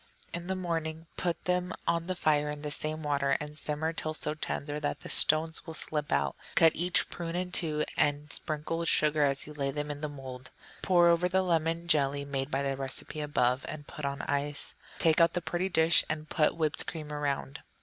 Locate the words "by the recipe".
12.49-13.19